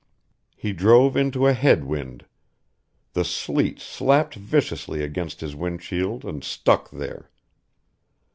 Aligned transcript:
He 0.55 0.73
drove 0.73 1.15
into 1.15 1.45
a 1.45 1.53
head 1.53 1.83
wind. 1.83 2.25
The 3.13 3.23
sleet 3.23 3.79
slapped 3.79 4.33
viciously 4.33 5.03
against 5.03 5.41
his 5.41 5.55
windshield 5.55 6.25
and 6.25 6.43
stuck 6.43 6.89
there. 6.89 7.29